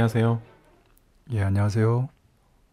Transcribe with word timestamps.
안녕하세요. 0.00 0.40
예, 1.32 1.42
안녕하세요. 1.42 2.08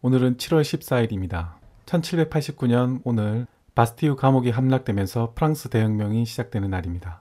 오늘은 0.00 0.38
7월 0.38 0.62
14일입니다. 0.62 1.56
1789년 1.84 3.02
오늘 3.04 3.46
바스티유 3.74 4.16
감옥이 4.16 4.48
함락되면서 4.48 5.32
프랑스 5.34 5.68
대혁명이 5.68 6.24
시작되는 6.24 6.70
날입니다. 6.70 7.20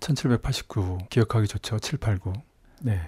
1789 0.00 0.98
기억하기 1.08 1.48
좋죠. 1.48 1.78
789. 1.78 2.34
네. 2.82 3.00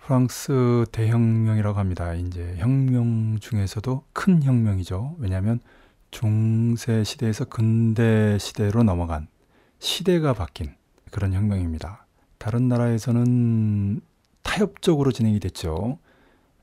프랑스 0.00 0.84
대혁명이라고 0.90 1.78
합니다. 1.78 2.12
이제 2.14 2.56
혁명 2.58 3.38
중에서도 3.38 4.02
큰 4.12 4.42
혁명이죠. 4.42 5.14
왜냐하면 5.20 5.60
중세 6.10 7.04
시대에서 7.04 7.44
근대 7.44 8.36
시대로 8.40 8.82
넘어간 8.82 9.28
시대가 9.78 10.34
바뀐 10.34 10.74
그런 11.12 11.32
혁명입니다. 11.32 12.04
다른 12.38 12.66
나라에서는 12.66 14.00
타협적으로 14.44 15.10
진행이 15.10 15.40
됐죠. 15.40 15.98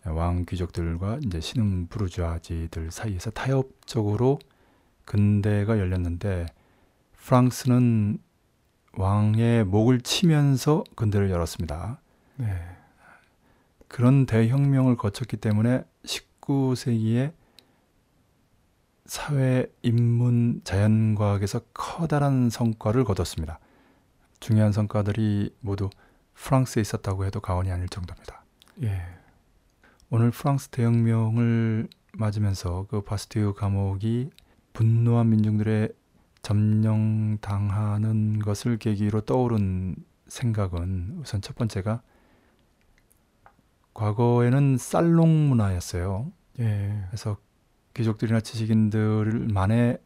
왕 0.05 0.45
귀족들과 0.45 1.19
이제 1.25 1.41
신흥 1.41 1.87
부르주아지들 1.87 2.89
사이에서 2.89 3.31
타협적으로 3.31 4.39
근대가 5.05 5.77
열렸는데 5.77 6.45
프랑스는 7.17 8.17
왕의 8.93 9.65
목을 9.65 10.01
치면서 10.01 10.83
근대를 10.95 11.29
열었습니다. 11.29 11.99
네. 12.37 12.47
그런 13.87 14.25
대혁명을 14.25 14.95
거쳤기 14.95 15.37
때문에 15.37 15.83
19세기에 16.05 17.33
사회, 19.05 19.65
인문, 19.81 20.61
자연과학에서 20.63 21.59
커다란 21.73 22.49
성과를 22.49 23.03
거뒀습니다. 23.03 23.59
중요한 24.39 24.71
성과들이 24.71 25.53
모두 25.59 25.89
프랑스에 26.41 26.81
있었다고 26.81 27.25
해도 27.25 27.39
과언이 27.39 27.71
아닐 27.71 27.87
정도입니다. 27.87 28.43
예. 28.83 29.01
오늘 30.09 30.31
프랑스 30.31 30.69
대혁명을 30.69 31.87
맞으면서 32.13 32.87
그 32.89 33.01
바스티유 33.01 33.53
감옥이 33.53 34.31
분노한 34.73 35.29
민중들의 35.29 35.93
점령당하는 36.41 38.39
것을 38.39 38.77
계기로 38.77 39.21
떠오른 39.21 39.95
생각은 40.27 41.19
우선 41.21 41.41
첫 41.41 41.55
번째가 41.55 42.01
과거에는 43.93 44.77
살롱 44.77 45.49
문화였어요. 45.49 46.31
예. 46.59 47.05
그래서 47.07 47.37
귀족들이나 47.93 48.41
지식인들만의 48.41 49.99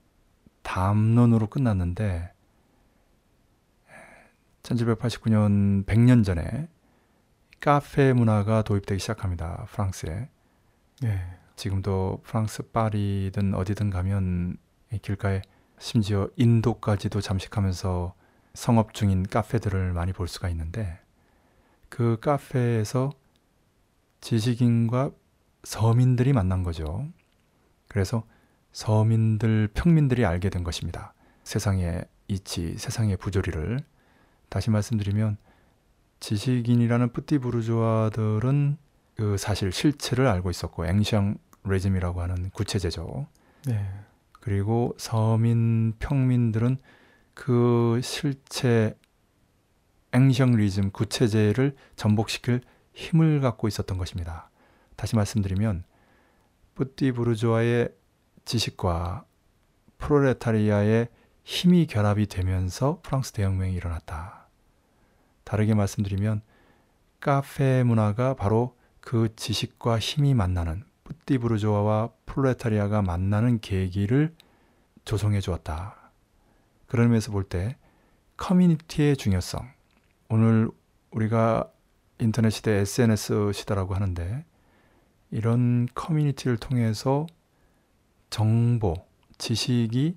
담론으로 0.63 1.47
끝났는데 1.47 2.34
1789년 4.65 5.85
100년 5.85 6.23
전에 6.25 6.67
카페 7.59 8.13
문화가 8.13 8.63
도입되기 8.63 8.99
시작합니다. 8.99 9.65
프랑스에. 9.69 10.29
예. 11.03 11.21
지금도 11.55 12.21
프랑스 12.23 12.63
파리든 12.63 13.53
어디든 13.53 13.89
가면 13.89 14.57
길가에 15.01 15.41
심지어 15.77 16.29
인도까지도 16.35 17.21
잠식하면서 17.21 18.13
성업 18.53 18.93
중인 18.93 19.23
카페들을 19.23 19.93
많이 19.93 20.13
볼 20.13 20.27
수가 20.27 20.49
있는데 20.49 20.99
그 21.89 22.17
카페에서 22.19 23.11
지식인과 24.21 25.11
서민들이 25.63 26.33
만난 26.33 26.63
거죠. 26.63 27.07
그래서 27.87 28.23
서민들, 28.71 29.69
평민들이 29.73 30.25
알게 30.25 30.49
된 30.49 30.63
것입니다. 30.63 31.13
세상의 31.43 32.05
이치, 32.27 32.77
세상의 32.77 33.17
부조리를 33.17 33.79
다시 34.49 34.69
말씀드리면 34.69 35.37
지식인이라는 36.19 37.13
뿌띠 37.13 37.37
부르주아들은 37.39 38.77
그 39.15 39.37
사실 39.37 39.71
실체를 39.71 40.27
알고 40.27 40.49
있었고 40.49 40.85
앵샹 40.85 41.37
레즘이라고 41.63 42.21
하는 42.21 42.49
구체제죠. 42.51 43.27
네. 43.65 43.89
그리고 44.31 44.93
서민 44.97 45.93
평민들은 45.99 46.77
그 47.33 47.99
실체 48.03 48.97
앵샹 50.11 50.55
리즘 50.55 50.91
구체제를 50.91 51.75
전복시킬 51.95 52.61
힘을 52.93 53.41
갖고 53.41 53.67
있었던 53.67 53.97
것입니다. 53.97 54.49
다시 54.95 55.15
말씀드리면 55.15 55.83
뿌띠 56.75 57.11
부르주아의 57.11 57.89
지식과 58.45 59.25
프로레타리아의 59.97 61.07
힘이 61.45 61.85
결합이 61.85 62.25
되면서 62.25 62.99
프랑스 63.03 63.31
대혁명이 63.31 63.73
일어났다. 63.75 64.47
다르게 65.43 65.75
말씀드리면 65.75 66.41
카페 67.19 67.83
문화가 67.83 68.33
바로 68.33 68.75
그 68.99 69.33
지식과 69.35 69.99
힘이 69.99 70.33
만나는 70.33 70.83
뿌띠 71.03 71.37
부르주아와 71.37 72.09
프로레타리아가 72.25 73.03
만나는 73.03 73.59
계기를 73.59 74.33
조성해 75.05 75.39
주었다. 75.39 76.11
그런 76.87 77.09
면에서 77.09 77.31
볼 77.31 77.43
때 77.43 77.77
커뮤니티의 78.37 79.15
중요성. 79.15 79.69
오늘 80.29 80.69
우리가 81.11 81.71
인터넷 82.19 82.49
시대 82.49 82.71
SNS 82.71 83.51
시대라고 83.53 83.93
하는데 83.93 84.43
이런 85.29 85.87
커뮤니티를 85.93 86.57
통해서 86.57 87.27
정보, 88.31 88.95
지식이 89.37 90.15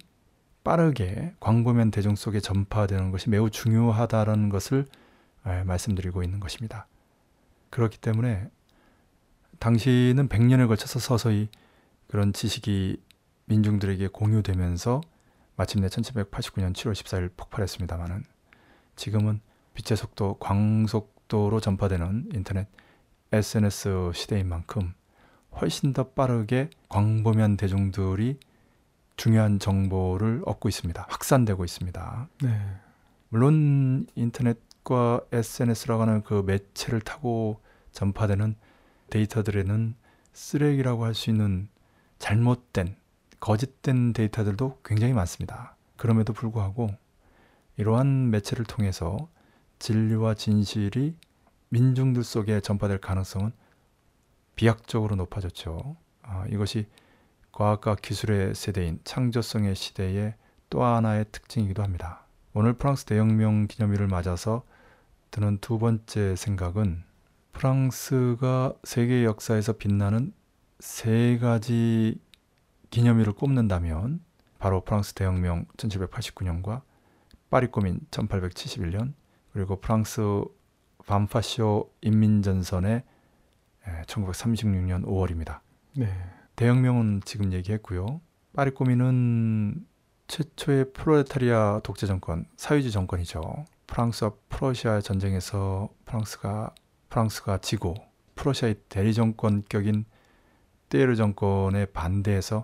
빠르게 0.68 1.32
광범위한 1.40 1.90
대중 1.90 2.14
속에 2.14 2.40
전파되는 2.40 3.10
것이 3.10 3.30
매우 3.30 3.48
중요하다는 3.48 4.50
것을 4.50 4.84
말씀드리고 5.64 6.22
있는 6.22 6.40
것입니다. 6.40 6.86
그렇기 7.70 7.96
때문에 7.96 8.50
당시는 9.60 10.28
100년에 10.28 10.68
걸쳐서 10.68 10.98
서서히 10.98 11.48
그런 12.06 12.34
지식이 12.34 13.02
민중들에게 13.46 14.08
공유되면서 14.08 15.00
마침내 15.56 15.86
1789년 15.86 16.74
7월 16.74 16.92
14일 16.92 17.30
폭발했습니다마는 17.38 18.24
지금은 18.94 19.40
빛의 19.72 19.96
속도, 19.96 20.34
광속도로 20.34 21.60
전파되는 21.60 22.32
인터넷 22.34 22.68
SNS 23.32 24.10
시대인 24.12 24.50
만큼 24.50 24.92
훨씬 25.58 25.94
더 25.94 26.10
빠르게 26.10 26.68
광범위한 26.90 27.56
대중들이 27.56 28.38
중요한 29.18 29.58
정보를 29.58 30.42
얻고 30.46 30.68
있습니다. 30.70 31.06
확산되고 31.10 31.64
있습니다. 31.64 32.28
네. 32.44 32.60
물론 33.28 34.06
인터넷과 34.14 35.20
SNS라고 35.32 36.02
하는 36.02 36.22
그 36.22 36.42
매체를 36.46 37.00
타고 37.00 37.60
전파되는 37.92 38.54
데이터들에는 39.10 39.96
쓰레기라고 40.32 41.04
할 41.04 41.14
수 41.14 41.30
있는 41.30 41.68
잘못된 42.20 42.96
거짓된 43.40 44.12
데이터들도 44.12 44.78
굉장히 44.84 45.12
많습니다. 45.12 45.76
그럼에도 45.96 46.32
불구하고 46.32 46.88
이러한 47.76 48.30
매체를 48.30 48.64
통해서 48.64 49.28
진리와 49.80 50.34
진실이 50.34 51.16
민중들 51.70 52.22
속에 52.22 52.60
전파될 52.60 52.98
가능성은 52.98 53.52
비약적으로 54.54 55.16
높아졌죠. 55.16 55.96
아, 56.22 56.46
이것이 56.50 56.86
과학과 57.58 57.96
기술의 57.96 58.54
세대인 58.54 59.00
창조성의 59.02 59.74
시대의 59.74 60.36
또 60.70 60.84
하나의 60.84 61.24
특징이기도 61.32 61.82
합니다. 61.82 62.24
오늘 62.54 62.72
프랑스 62.72 63.04
대혁명 63.04 63.66
기념일을 63.66 64.06
맞아서 64.06 64.62
드는 65.32 65.58
두 65.58 65.80
번째 65.80 66.36
생각은 66.36 67.02
프랑스가 67.50 68.74
세계 68.84 69.24
역사에서 69.24 69.72
빛나는 69.72 70.32
세 70.78 71.36
가지 71.38 72.20
기념일을 72.90 73.32
꼽는다면 73.32 74.20
바로 74.60 74.84
프랑스 74.84 75.14
대혁명 75.14 75.66
1789년과 75.78 76.82
파리 77.50 77.66
꼬민 77.66 77.98
1871년 78.12 79.14
그리고 79.52 79.80
프랑스 79.80 80.44
반파쇼 81.06 81.92
인민전선의 82.02 83.02
1936년 84.06 85.04
5월입니다. 85.04 85.58
네. 85.96 86.37
대혁명은 86.58 87.20
지금 87.24 87.52
얘기했고요. 87.52 88.20
파리 88.52 88.72
꼬민은 88.72 89.86
최초의 90.26 90.92
프로레타리아 90.92 91.82
독재 91.84 92.08
정권, 92.08 92.46
사회주의 92.56 92.90
정권이죠. 92.90 93.64
프랑스와 93.86 94.32
프러시아 94.48 95.00
전쟁에서 95.00 95.88
프랑스가 96.04 96.74
프랑스가 97.10 97.58
지고 97.58 97.94
프러시아의 98.34 98.74
대리 98.88 99.14
정권격인 99.14 100.04
떼르 100.88 101.14
정권에 101.14 101.86
반대해서 101.86 102.62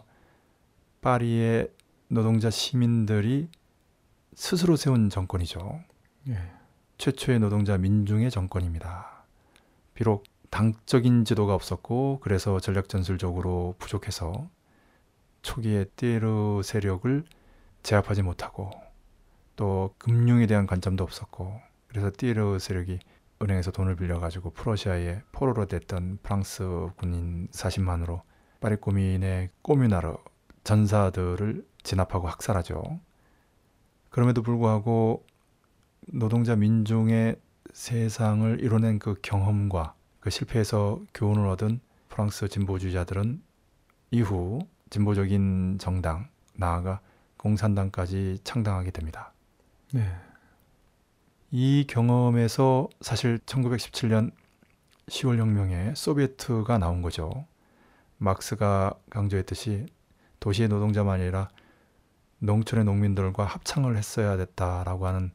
파리의 1.01 1.71
노동자 2.09 2.51
시민들이 2.51 3.49
스스로 4.35 4.75
세운 4.75 5.09
정권이죠. 5.09 5.81
예. 6.31 6.39
최초의 6.99 7.39
노동자 7.39 7.79
민중의 7.79 8.33
정권입니다. 8.33 9.25
비록 9.95 10.25
당적인 10.51 11.25
지도가 11.25 11.55
없었고 11.55 12.21
그래서 12.23 12.61
전략 12.61 12.89
전술적으로 12.89 13.75
부족해서 13.79 14.49
초기에 15.43 15.85
띠에르 15.97 16.63
세력을 16.63 17.25
제압하지 17.83 18.23
못하고 18.23 18.71
또 19.57 19.95
금융에 19.99 20.47
대한 20.47 20.67
관점도 20.67 21.05
없었고 21.05 21.61
그래서 21.89 22.11
띠에르 22.17 22.59
세력이 22.59 22.99
은행에서 23.43 23.73
돈을 23.73 23.97
빌려가지고 23.97 24.51
프러시아에 24.51 25.23
포로로 25.33 25.67
됐던 25.67 26.19
프랑스 26.23 26.65
군인 26.97 27.49
40만으로 27.49 28.23
파리 28.61 28.77
꼬민의 28.77 29.51
꼬뮤나르 29.63 30.17
전사들을 30.65 31.67
진압하고 31.83 32.29
학살하죠. 32.29 33.01
그럼에도 34.09 34.43
불구하고 34.43 35.27
노동자 36.07 36.57
민중의 36.57 37.37
세상을 37.73 38.63
이뤄낸 38.63 38.99
그 38.99 39.17
경험과 39.21 39.95
그 40.25 40.31
실패에서 40.31 41.03
교훈을 41.13 41.47
얻은 41.49 41.81
프랑스 42.09 42.49
진보주의자들은 42.49 43.43
이후 44.11 44.59
진보적인 44.89 45.77
정당 45.79 46.31
나아가 46.55 47.03
공산당까지 47.37 48.39
창당하게 48.43 48.91
됩니다. 48.91 49.35
네. 49.93 50.11
이 51.51 51.85
경험에서 51.87 52.89
사실 53.03 53.37
1917년 53.41 54.33
10월 55.09 55.37
혁명에 55.37 55.93
소비에트가 55.95 56.79
나온 56.79 57.03
거죠. 57.03 57.45
막스가 58.17 58.95
강조했듯이 59.11 59.85
도시의 60.41 60.69
노동자만 60.69 61.21
아니라 61.21 61.51
농촌의 62.39 62.87
농민들과 62.87 63.45
합창을 63.45 63.99
했어야 63.99 64.39
됐다라고 64.39 65.07
하는 65.07 65.33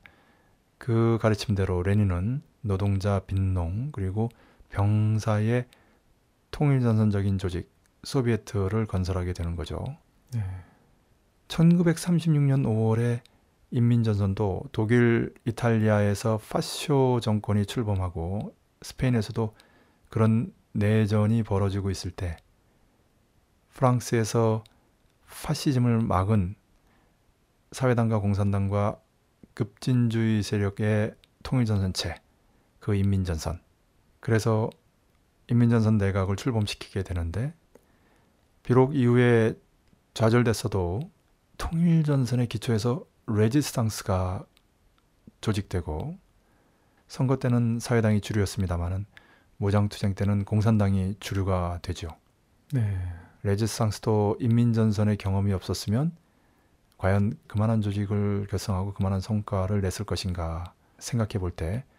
그 0.80 1.20
가르침대로 1.22 1.84
레닌은 1.84 2.42
노동자 2.62 3.20
빈농 3.20 3.92
그리고 3.92 4.30
병사의 4.70 5.66
통일전선적인 6.52 7.38
조직 7.38 7.72
소비에트를 8.04 8.86
건설하게 8.86 9.34
되는 9.34 9.56
거죠. 9.56 9.84
네. 10.32 10.44
1936년 11.48 12.66
5월에 12.66 13.22
인민전선도 13.72 14.64
독일, 14.72 15.34
이탈리아에서 15.46 16.40
파쇼 16.50 17.20
정권이 17.22 17.66
출범하고 17.66 18.56
스페인에서도 18.82 19.54
그런 20.10 20.54
내전이 20.72 21.44
벌어지고 21.44 21.92
있을 21.92 22.12
때 22.12 22.38
프랑스에서 23.74 24.64
파시즘을 25.44 26.00
막은 26.00 26.56
사회당과 27.72 28.20
공산당과 28.20 29.00
급진주의 29.54 30.42
세력의 30.42 31.14
통일전선체, 31.44 32.16
그 32.80 32.96
인민전선. 32.96 33.60
그래서 34.20 34.70
인민전선 35.48 35.98
내각을 35.98 36.36
출범시키게 36.36 37.04
되는데 37.04 37.54
비록 38.64 38.96
이후에 38.96 39.56
좌절됐어도 40.14 41.10
통일전선의 41.58 42.48
기초에서 42.48 43.06
레지스탕스가 43.28 44.46
조직되고 45.42 46.18
선거 47.08 47.38
때는 47.38 47.80
사회당이 47.80 48.22
주류였습니다마는 48.22 49.06
무장투쟁 49.58 50.16
때는 50.16 50.46
공산당이 50.46 51.18
주류가 51.20 51.80
되죠. 51.82 52.10
네. 52.72 52.98
레지스탕스도 53.44 54.38
인민전선의 54.40 55.18
경험이 55.18 55.54
없었으면 55.54 56.12
과연 56.98 57.38
그만한 57.48 57.82
조직을 57.82 58.48
결성하고 58.50 58.94
그만한 58.94 59.22
성과를 59.22 59.82
냈을 59.82 60.06
것인가 60.06 60.74
생각해 61.00 61.40
볼때 61.40 61.84
아, 61.88 61.99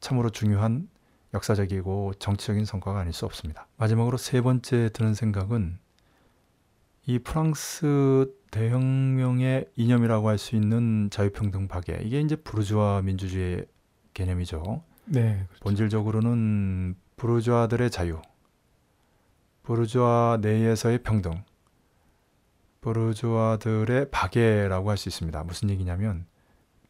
참으로 0.00 0.30
중요한 0.30 0.88
역사적이고 1.34 2.14
정치적인 2.18 2.64
성과가 2.64 3.00
아닐 3.00 3.12
수 3.12 3.26
없습니다. 3.26 3.66
마지막으로 3.76 4.16
세 4.16 4.40
번째 4.40 4.90
드는 4.92 5.14
생각은 5.14 5.78
이 7.06 7.18
프랑스 7.18 8.32
대혁명의 8.50 9.66
이념이라고 9.76 10.28
할 10.28 10.38
수 10.38 10.56
있는 10.56 11.08
자유평등 11.10 11.68
파괴 11.68 12.00
이게 12.02 12.20
이제 12.20 12.36
부르주아 12.36 13.02
민주주의 13.02 13.66
개념이죠. 14.14 14.82
네. 15.06 15.44
그렇죠. 15.48 15.62
본질적으로는 15.62 16.96
부르주아들의 17.16 17.90
자유, 17.90 18.20
부르주아 19.62 20.38
내에서의 20.40 21.02
평등, 21.02 21.42
부르주아들의 22.80 24.10
파괴라고 24.10 24.90
할 24.90 24.96
수 24.96 25.08
있습니다. 25.08 25.44
무슨 25.44 25.70
얘기냐면 25.70 26.26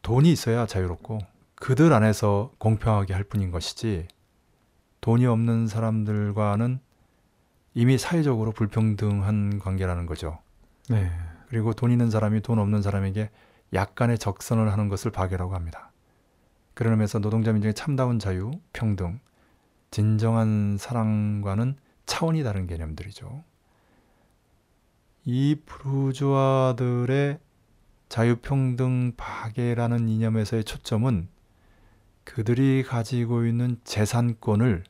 돈이 0.01 0.31
있어야 0.31 0.65
자유롭고 0.65 1.19
그들 1.59 1.93
안에서 1.93 2.53
공평하게 2.57 3.13
할 3.13 3.23
뿐인 3.23 3.51
것이지 3.51 4.07
돈이 5.01 5.25
없는 5.25 5.67
사람들과는 5.67 6.79
이미 7.73 7.97
사회적으로 7.97 8.51
불평등한 8.51 9.59
관계라는 9.59 10.05
거죠. 10.05 10.39
네. 10.89 11.11
그리고 11.47 11.73
돈 11.73 11.91
있는 11.91 12.09
사람이 12.09 12.41
돈 12.41 12.59
없는 12.59 12.81
사람에게 12.81 13.29
약간의 13.73 14.17
적선을 14.17 14.71
하는 14.71 14.89
것을 14.89 15.11
박애라고 15.11 15.53
합니다. 15.53 15.91
의미에서 16.81 17.19
노동자 17.19 17.51
민중의 17.51 17.73
참다운 17.73 18.19
자유, 18.19 18.51
평등, 18.71 19.19
진정한 19.91 20.77
사랑과는 20.79 21.75
차원이 22.05 22.43
다른 22.43 22.67
개념들이죠. 22.67 23.43
이 25.25 25.57
부르주아들의 25.65 27.39
자유평등 28.07 29.13
파괴라는 29.17 30.07
이념에서의 30.07 30.63
초점은 30.63 31.27
그들이 32.29 32.83
가지고 32.83 33.45
있는 33.45 33.79
재산권을 33.83 34.83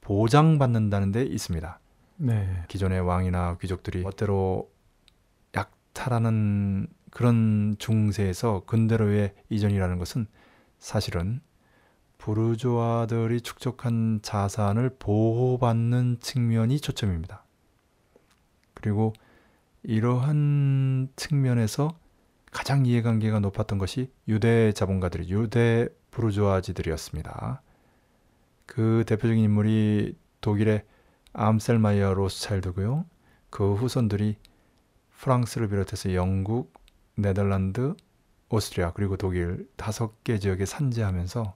보장받는다는 0.00 1.12
데 1.12 1.22
있습니다. 1.22 1.78
네. 2.16 2.64
기존의 2.66 3.00
왕이나 3.02 3.56
귀족들이 3.58 4.02
멋대로 4.02 4.68
약탈하는 5.54 6.88
그런 7.12 7.76
중세에서 7.78 8.64
근대로의 8.66 9.32
이전이라는 9.48 9.98
것은 9.98 10.26
사실은 10.80 11.40
부르주아들이 12.18 13.42
축적한 13.42 14.20
자산을 14.22 14.96
보호받는 14.98 16.18
측면이 16.20 16.80
초점입니다. 16.80 17.44
그리고 18.74 19.12
이러한 19.84 21.10
측면에서 21.14 21.96
가장 22.50 22.86
이해관계가 22.86 23.38
높았던 23.38 23.78
것이 23.78 24.10
유대 24.26 24.72
자본가들이 24.72 25.30
유대 25.30 25.88
부르주아지들이었습니다. 26.16 27.60
그 28.64 29.04
대표적인 29.06 29.42
인물이 29.42 30.16
독일의 30.40 30.84
암셀마이어 31.34 32.14
로스차일드고요. 32.14 33.04
그 33.50 33.74
후손들이 33.74 34.36
프랑스를 35.18 35.68
비롯해서 35.68 36.14
영국, 36.14 36.72
네덜란드, 37.14 37.94
오스트리아 38.48 38.92
그리고 38.92 39.16
독일 39.16 39.68
다섯 39.76 40.22
개 40.24 40.38
지역에 40.38 40.64
산재하면서 40.64 41.54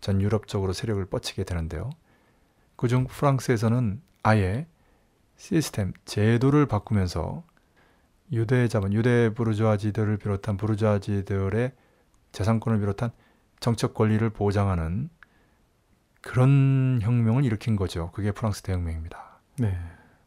전 0.00 0.20
유럽적으로 0.20 0.72
세력을 0.72 1.04
뻗치게 1.06 1.44
되는데요. 1.44 1.90
그중 2.76 3.06
프랑스에서는 3.06 4.02
아예 4.22 4.66
시스템, 5.36 5.92
제도를 6.04 6.66
바꾸면서 6.66 7.44
유대 8.32 8.66
자본, 8.68 8.92
유대 8.92 9.32
부르주아지들을 9.32 10.16
비롯한 10.18 10.56
부르주아지들의 10.56 11.72
재산권을 12.32 12.80
비롯한 12.80 13.10
정책 13.62 13.94
권리를 13.94 14.28
보장하는 14.30 15.08
그런 16.20 16.98
혁명을 17.00 17.44
일으킨 17.44 17.76
거죠. 17.76 18.10
그게 18.10 18.32
프랑스 18.32 18.60
대혁명입니다. 18.62 19.38
네. 19.58 19.78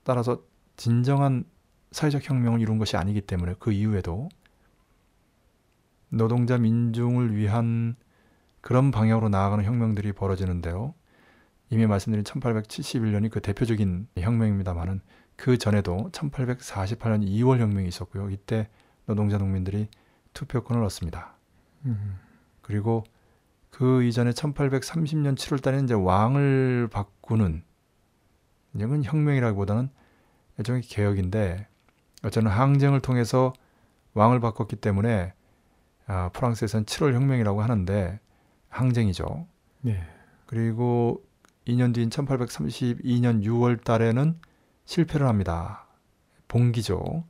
따라서 0.03 0.41
진정한 0.77 1.43
사회적 1.91 2.27
혁명을 2.27 2.61
이룬 2.61 2.77
것이 2.77 2.95
아니기 2.95 3.19
때문에 3.19 3.55
그 3.59 3.73
이후에도 3.73 4.29
노동자 6.07 6.57
민중을 6.57 7.35
위한 7.35 7.97
그런 8.61 8.91
방향으로 8.91 9.27
나아가는 9.27 9.63
혁명들이 9.65 10.13
벌어지는데요. 10.13 10.93
이미 11.69 11.87
말씀드린 11.87 12.23
1871년이 12.23 13.29
그 13.29 13.41
대표적인 13.41 14.07
혁명입니다만은 14.17 15.01
그 15.35 15.57
전에도 15.57 16.09
1848년 16.13 17.27
2월 17.27 17.59
혁명이 17.59 17.87
있었고요. 17.89 18.29
이때 18.29 18.69
노동자 19.05 19.37
농민들이 19.37 19.89
투표권을 20.31 20.81
얻습니다. 20.83 21.35
음. 21.85 22.17
그리고 22.61 23.03
그 23.75 24.03
이전에 24.03 24.31
1830년 24.31 25.35
7월 25.35 25.61
달에 25.61 25.81
이제 25.81 25.93
왕을 25.93 26.87
바꾸는 26.89 27.61
이건 28.73 29.03
혁명이라기보다는 29.03 29.89
일종의 30.57 30.81
개혁인데 30.83 31.67
어쩌면 32.23 32.53
항쟁을 32.53 33.01
통해서 33.01 33.51
왕을 34.13 34.39
바꿨기 34.39 34.77
때문에 34.77 35.33
아, 36.07 36.29
프랑스에서는 36.29 36.85
7월 36.85 37.15
혁명이라고 37.15 37.61
하는데 37.61 38.21
항쟁이죠. 38.69 39.45
네. 39.81 40.01
그리고 40.45 41.25
2년 41.67 41.93
뒤인 41.93 42.09
1832년 42.09 43.43
6월 43.43 43.83
달에는 43.83 44.39
실패를 44.85 45.27
합니다. 45.27 45.85
봉기죠. 46.47 47.25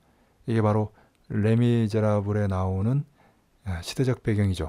이게 0.46 0.62
바로 0.62 0.94
레미제라블에 1.30 2.46
나오는 2.46 3.04
아, 3.64 3.82
시대적 3.82 4.22
배경이죠. 4.22 4.68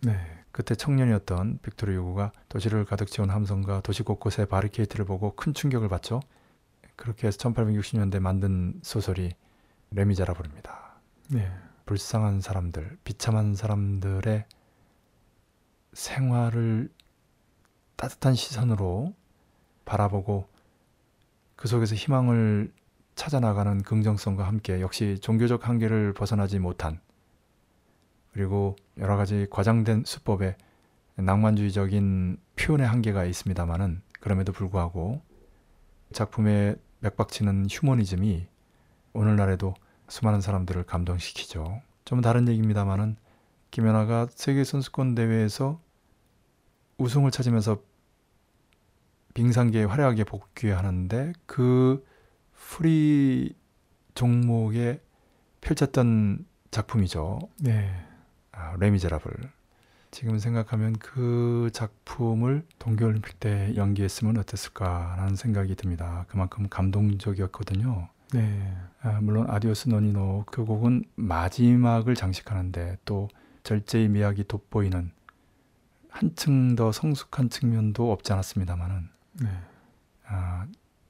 네. 0.00 0.39
그때 0.52 0.74
청년이었던 0.74 1.60
빅토르 1.62 1.94
유고가 1.94 2.32
도시를 2.48 2.84
가득 2.84 3.10
채운 3.10 3.30
함성과 3.30 3.82
도시 3.82 4.02
곳곳의 4.02 4.46
바리케이트를 4.46 5.04
보고 5.04 5.34
큰 5.36 5.54
충격을 5.54 5.88
받죠. 5.88 6.20
그렇게 6.96 7.26
해서 7.26 7.38
1860년대 7.38 8.20
만든 8.20 8.78
소설이 8.82 9.32
레미제라블입니다. 9.92 11.00
네. 11.30 11.50
불쌍한 11.86 12.40
사람들, 12.40 12.98
비참한 13.04 13.54
사람들의 13.54 14.44
생활을 15.92 16.90
따뜻한 17.96 18.34
시선으로 18.34 19.14
바라보고 19.84 20.48
그 21.56 21.68
속에서 21.68 21.94
희망을 21.94 22.72
찾아나가는 23.14 23.82
긍정성과 23.82 24.46
함께 24.46 24.80
역시 24.80 25.18
종교적 25.20 25.68
한계를 25.68 26.14
벗어나지 26.14 26.58
못한 26.58 27.00
그리고 28.32 28.76
여러 28.98 29.16
가지 29.16 29.46
과장된 29.50 30.04
수법에 30.04 30.56
낭만주의적인 31.16 32.38
표현의 32.56 32.86
한계가 32.86 33.24
있습니다만은 33.24 34.02
그럼에도 34.20 34.52
불구하고 34.52 35.20
작품에 36.12 36.76
맥박치는 37.00 37.66
휴머니즘이 37.70 38.46
오늘날에도 39.12 39.74
수많은 40.08 40.40
사람들을 40.40 40.82
감동시키죠. 40.84 41.82
좀 42.04 42.20
다른 42.20 42.48
얘기입니다만은 42.48 43.16
김연아가 43.70 44.26
세계 44.34 44.64
선수권 44.64 45.14
대회에서 45.14 45.80
우승을 46.98 47.30
차지하면서 47.30 47.82
빙상계에 49.34 49.84
화려하게 49.84 50.24
복귀하는데 50.24 51.32
그 51.46 52.04
프리 52.52 53.54
종목에 54.14 55.00
펼쳤던 55.60 56.46
작품이죠. 56.70 57.38
네. 57.60 58.09
아, 58.60 58.76
레미제라블. 58.78 59.32
지금 60.10 60.38
생각하면 60.38 60.92
그 60.94 61.70
작품을 61.72 62.66
동계올림픽 62.78 63.40
때 63.40 63.72
연기했으면 63.76 64.36
어땠을까라는 64.38 65.36
생각이 65.36 65.74
듭니다. 65.76 66.26
그만큼 66.28 66.68
감동적이었거든요. 66.68 68.08
네. 68.34 68.76
아, 69.02 69.20
물론 69.22 69.48
아디오스 69.48 69.88
노니노 69.88 70.44
그 70.50 70.64
곡은 70.64 71.04
마지막을 71.16 72.14
장식하는데 72.14 72.98
또 73.04 73.28
절제의 73.62 74.08
미학이 74.08 74.44
돋보이는 74.44 75.10
한층 76.10 76.76
더 76.76 76.92
성숙한 76.92 77.48
측면도 77.50 78.12
없지 78.12 78.32
않았습니다만은 78.32 79.08
네. 79.42 79.48
아, 80.26 80.66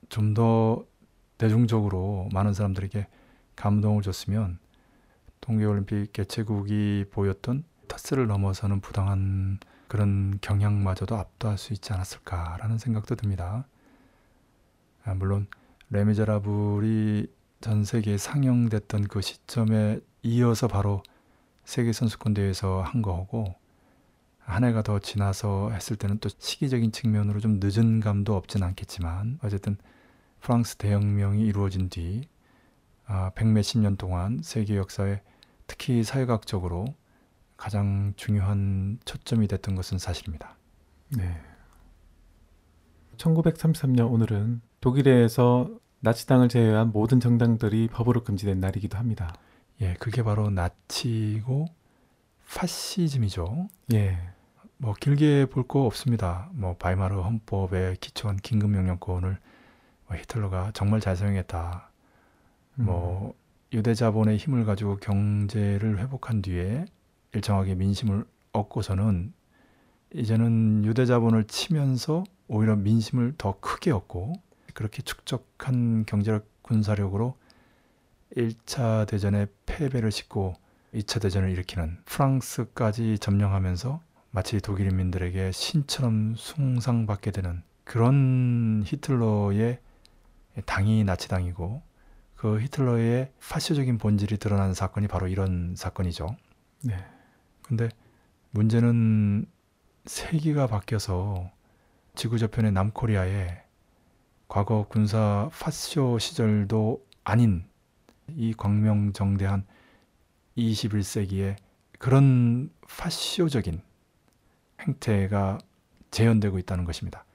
좀 0.08 0.34
더 0.34 0.84
대중적으로 1.38 2.28
많은 2.32 2.52
사람들에게 2.52 3.06
감동을 3.56 4.02
줬으면 4.02 4.58
동계올림픽 5.40 6.12
개최국이 6.12 7.06
보였던 7.10 7.64
텃세를 7.88 8.26
넘어서는 8.26 8.80
부당한 8.80 9.58
그런 9.88 10.38
경향마저도 10.40 11.16
압도할 11.16 11.58
수 11.58 11.72
있지 11.72 11.92
않았을까라는 11.92 12.78
생각도 12.78 13.16
듭니다. 13.16 13.66
아, 15.04 15.14
물론 15.14 15.48
레미제라블이 15.90 17.26
전 17.60 17.84
세계에 17.84 18.16
상영됐던 18.16 19.08
그 19.08 19.20
시점에 19.20 20.00
이어서 20.22 20.68
바로 20.68 21.02
세계 21.64 21.92
선수권 21.92 22.34
대회에서 22.34 22.82
한 22.82 23.02
거고 23.02 23.54
한 24.38 24.64
해가 24.64 24.82
더 24.82 24.98
지나서 24.98 25.70
했을 25.70 25.96
때는 25.96 26.18
또 26.18 26.28
시기적인 26.38 26.92
측면으로 26.92 27.40
좀 27.40 27.60
늦은 27.62 28.00
감도 28.00 28.36
없진 28.36 28.62
않겠지만 28.62 29.38
어쨌든 29.42 29.76
프랑스 30.40 30.76
대혁명이 30.76 31.44
이루어진 31.44 31.88
뒤 31.88 32.28
아, 33.06 33.30
백몇십 33.34 33.80
년 33.80 33.96
동안 33.96 34.40
세계 34.42 34.76
역사에 34.76 35.20
특히 35.70 36.02
사회학적으로 36.02 36.84
가장 37.56 38.12
중요한 38.16 38.98
초점이 39.04 39.46
됐던 39.46 39.76
것은 39.76 39.98
사실입니다. 39.98 40.56
네. 41.10 41.40
1933년 43.16 44.10
오늘은 44.10 44.62
독일에서 44.80 45.70
나치당을 46.00 46.48
제외한 46.48 46.90
모든 46.90 47.20
정당들이 47.20 47.86
법으로 47.92 48.24
금지된 48.24 48.58
날이기도 48.58 48.98
합니다. 48.98 49.32
예, 49.80 49.94
그게 50.00 50.24
바로 50.24 50.50
나치고 50.50 51.66
파시즘이죠. 52.48 53.68
예. 53.92 54.18
뭐 54.76 54.92
길게 54.98 55.46
볼 55.46 55.68
거 55.68 55.84
없습니다. 55.84 56.50
뭐 56.52 56.74
바이마르 56.74 57.20
헌법에 57.20 57.94
기초한 58.00 58.38
긴급 58.38 58.70
명령권을 58.70 59.38
뭐 60.08 60.16
히틀러가 60.16 60.72
정말 60.74 60.98
잘 60.98 61.14
사용했다. 61.14 61.90
음. 62.80 62.84
뭐 62.86 63.34
유대 63.72 63.94
자본의 63.94 64.36
힘을 64.36 64.64
가지고 64.64 64.96
경제를 64.96 65.98
회복한 66.00 66.42
뒤에 66.42 66.86
일정하게 67.32 67.76
민심을 67.76 68.24
얻고서는 68.52 69.32
이제는 70.12 70.84
유대 70.84 71.06
자본을 71.06 71.44
치면서 71.44 72.24
오히려 72.48 72.74
민심을 72.74 73.34
더 73.38 73.60
크게 73.60 73.92
얻고 73.92 74.32
그렇게 74.74 75.02
축적한 75.02 76.04
경제력 76.06 76.48
군사력으로 76.62 77.36
1차 78.36 79.06
대전에 79.06 79.46
패배를 79.66 80.10
싣고 80.10 80.54
2차 80.94 81.22
대전을 81.22 81.50
일으키는 81.50 81.98
프랑스까지 82.04 83.18
점령하면서 83.20 84.00
마치 84.32 84.60
독일인민들에게 84.60 85.52
신처럼 85.52 86.34
숭상받게 86.36 87.30
되는 87.30 87.62
그런 87.84 88.82
히틀러의 88.84 89.78
당이 90.66 91.04
나치당이고 91.04 91.82
그 92.40 92.58
히틀러의 92.58 93.30
파시적인 93.50 93.98
본질이 93.98 94.38
드러난 94.38 94.72
사건이 94.72 95.08
바로 95.08 95.28
이런 95.28 95.74
사건이죠. 95.76 96.36
네. 96.80 96.96
근데 97.60 97.90
문제는 98.52 99.44
세기가 100.06 100.66
바뀌어서 100.66 101.50
지구 102.14 102.38
저편의 102.38 102.72
남코리아에 102.72 103.62
과거 104.48 104.86
군사 104.88 105.50
파쇼 105.52 106.18
시절도 106.18 107.04
아닌 107.24 107.66
이 108.28 108.54
광명정대한 108.54 109.66
21세기에 110.56 111.56
그런 111.98 112.70
파쇼적인 112.88 113.82
행태가 114.80 115.58
재현되고 116.10 116.58
있다는 116.58 116.86
것입니다. 116.86 117.26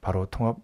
바로 0.00 0.26
통합 0.26 0.56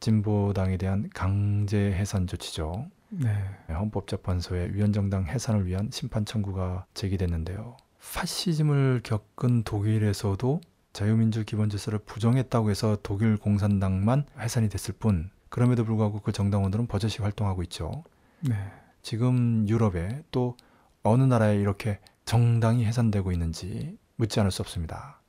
진보당에 0.00 0.76
대한 0.76 1.08
강제 1.14 1.78
해산 1.78 2.26
조치죠. 2.26 2.90
네. 3.10 3.30
헌법재판소에 3.68 4.70
위원정당 4.72 5.26
해산을 5.26 5.66
위한 5.66 5.88
심판 5.92 6.24
청구가 6.24 6.86
제기됐는데요. 6.94 7.76
파시즘을 8.14 9.00
겪은 9.04 9.64
독일에서도 9.64 10.60
자유민주 10.92 11.44
기본질서를 11.44 12.00
부정했다고 12.00 12.70
해서 12.70 12.96
독일 13.02 13.36
공산당만 13.36 14.24
해산이 14.38 14.68
됐을 14.68 14.94
뿐 14.94 15.30
그럼에도 15.48 15.84
불구하고 15.84 16.20
그 16.20 16.32
정당원들은 16.32 16.86
버젓이 16.86 17.22
활동하고 17.22 17.62
있죠. 17.64 18.04
네. 18.40 18.54
지금 19.02 19.68
유럽에 19.68 20.22
또 20.30 20.56
어느 21.02 21.22
나라에 21.22 21.56
이렇게 21.56 22.00
정당이 22.24 22.84
해산되고 22.84 23.30
있는지 23.30 23.96
묻지 24.16 24.40
않을 24.40 24.50
수 24.50 24.62
없습니다. 24.62 25.20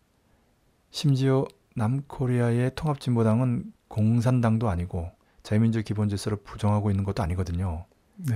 심지어 0.89 1.45
남코리아의 1.75 2.71
통합진보당은 2.75 3.71
공산당도 3.87 4.69
아니고 4.69 5.11
자유민주 5.47 5.81
기본 5.81 6.09
질서를 6.09 6.37
부정하고 6.39 6.91
있는 6.91 7.05
것도 7.05 7.23
아니거든요. 7.23 7.85
네. 8.17 8.35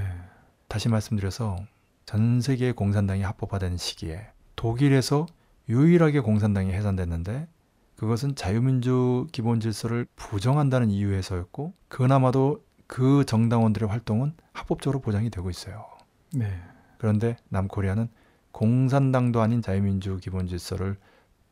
다시 0.70 0.88
말씀드려서 0.88 1.58
전 2.06 2.40
세계의 2.40 2.72
공산당이 2.72 3.22
합법화된 3.22 3.76
시기에 3.76 4.28
독일에서 4.56 5.26
유일하게 5.68 6.22
공산당이 6.22 6.72
해산됐는데 6.72 7.50
그것은 7.98 8.36
자유민주 8.36 9.28
기본 9.34 9.60
질서를 9.60 10.08
부정한다는 10.16 10.90
이유에서였고 10.90 11.74
그나마도 11.90 12.64
그 12.88 13.26
정당원들의 13.26 13.90
활동은 13.90 14.34
합법적으로 14.54 15.02
보장이 15.02 15.30
되고 15.30 15.50
있어요. 15.50 15.86
네. 16.34 16.62
그런데 16.98 17.36
남코리아는 17.50 18.08
공산당도 18.54 19.42
아닌 19.42 19.62
자유민주 19.62 20.18
기본 20.22 20.48
질서를 20.48 20.96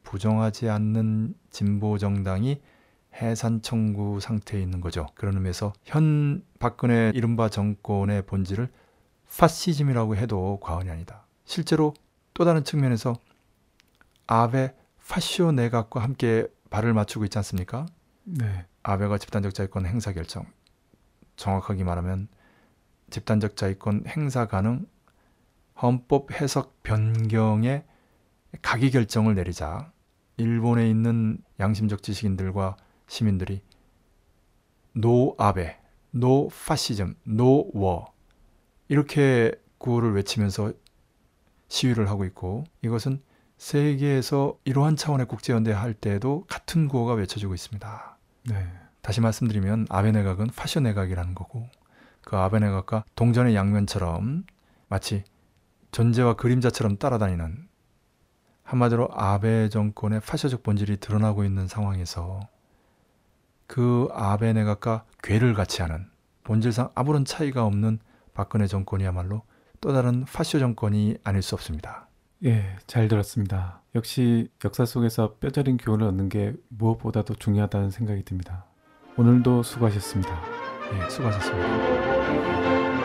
부정하지 0.03 0.69
않는 0.69 1.35
진보 1.49 1.97
정당이 1.97 2.61
해산 3.21 3.61
청구 3.61 4.19
상태에 4.19 4.61
있는 4.61 4.81
거죠. 4.81 5.07
그런 5.15 5.35
의미에서 5.35 5.73
현 5.83 6.43
박근혜 6.59 7.11
이른바 7.13 7.49
정권의 7.49 8.25
본질을 8.25 8.69
파시즘이라고 9.37 10.15
해도 10.15 10.59
과언이 10.61 10.89
아니다. 10.89 11.25
실제로 11.45 11.93
또 12.33 12.45
다른 12.45 12.63
측면에서 12.63 13.15
아베 14.27 14.73
파시오 15.07 15.51
내각과 15.51 16.01
함께 16.01 16.47
발을 16.69 16.93
맞추고 16.93 17.25
있지 17.25 17.37
않습니까? 17.39 17.85
네. 18.23 18.65
아베가 18.83 19.17
집단적 19.17 19.53
자유권 19.53 19.85
행사 19.85 20.13
결정. 20.13 20.45
정확하게 21.35 21.83
말하면 21.83 22.27
집단적 23.09 23.55
자위권 23.55 24.03
행사 24.07 24.45
가능 24.45 24.85
헌법 25.81 26.31
해석 26.31 26.83
변경의 26.83 27.85
각의 28.61 28.91
결정을 28.91 29.35
내리자 29.35 29.91
일본에 30.37 30.89
있는 30.89 31.37
양심적 31.59 32.03
지식인들과 32.03 32.75
시민들이 33.09 33.61
No 34.93 35.35
Abe, 35.37 35.77
No 36.11 36.47
fascism, 36.47 37.15
No 37.23 37.69
war 37.73 38.13
이렇게 38.87 39.51
구호를 39.77 40.13
외치면서 40.13 40.73
시위를 41.67 42.09
하고 42.09 42.25
있고 42.25 42.63
이것은 42.81 43.21
세계에서 43.57 44.57
이러한 44.63 44.95
차원의 44.95 45.27
국제연대 45.27 45.71
할 45.71 45.93
때에도 45.93 46.45
같은 46.47 46.87
구호가 46.87 47.13
외쳐지고 47.13 47.53
있습니다. 47.53 48.17
네. 48.49 48.67
다시 49.01 49.21
말씀드리면 49.21 49.87
아베 49.89 50.11
내각은 50.11 50.47
파쇼 50.47 50.79
내각이라는 50.79 51.35
거고 51.35 51.67
그 52.21 52.37
아베 52.37 52.59
내각과 52.59 53.03
동전의 53.15 53.55
양면처럼 53.55 54.45
마치 54.87 55.23
존재와 55.91 56.35
그림자처럼 56.35 56.97
따라다니는 56.97 57.67
한마디로 58.63 59.09
아베 59.11 59.69
정권의 59.69 60.21
파쇼적 60.21 60.63
본질이 60.63 60.97
드러나고 60.97 61.43
있는 61.43 61.67
상황에서 61.67 62.39
그 63.69 64.09
아베 64.13 64.51
내각과 64.51 65.05
괴를 65.21 65.53
같이 65.53 65.83
하는 65.83 66.07
본질상 66.43 66.89
아무런 66.95 67.23
차이가 67.23 67.65
없는 67.65 67.99
박근혜 68.33 68.65
정권이야말로 68.65 69.43
또 69.79 69.93
다른 69.93 70.25
파쇼 70.25 70.57
정권이 70.57 71.17
아닐 71.23 71.43
수 71.43 71.53
없습니다. 71.53 72.09
예, 72.43 72.77
잘 72.87 73.07
들었습니다. 73.07 73.83
역시 73.93 74.49
역사 74.65 74.85
속에서 74.85 75.35
뼈저린 75.39 75.77
교훈을 75.77 76.07
얻는 76.07 76.29
게 76.29 76.55
무엇보다도 76.69 77.35
중요하다는 77.35 77.91
생각이 77.91 78.23
듭니다. 78.23 78.65
오늘도 79.17 79.61
수고하셨습니다. 79.61 80.41
예, 80.95 81.09
수고하셨습니다. 81.09 82.98